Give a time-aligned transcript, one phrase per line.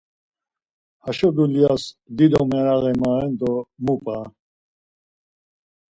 [1.03, 1.83] Haşo dulyas
[2.17, 3.51] dido meraği maven do
[3.83, 4.19] mu p̌a.